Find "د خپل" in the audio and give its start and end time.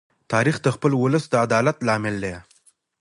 0.61-0.91